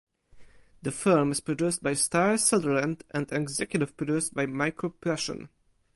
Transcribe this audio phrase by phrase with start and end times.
[0.81, 5.49] The film is produced by Starr Sutherland and executive produced by Michael Prussian.